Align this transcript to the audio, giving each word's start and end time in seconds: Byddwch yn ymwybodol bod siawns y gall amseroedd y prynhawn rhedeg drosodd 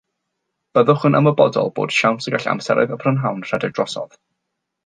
Byddwch 0.77 1.03
yn 1.09 1.17
ymwybodol 1.19 1.69
bod 1.81 1.93
siawns 1.97 2.31
y 2.31 2.35
gall 2.37 2.49
amseroedd 2.57 2.97
y 2.97 3.01
prynhawn 3.05 3.47
rhedeg 3.51 3.77
drosodd 3.81 4.21